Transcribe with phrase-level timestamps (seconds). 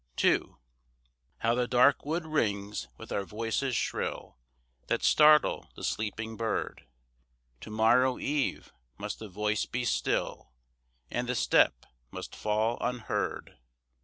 [0.23, 0.55] II
[1.41, 4.35] How the dark wood rings with our voices shrill,
[4.87, 6.87] That startle the sleeping bird!
[7.59, 10.53] To morrow eve must the voice be still,
[11.11, 13.59] And the step must fall unheard.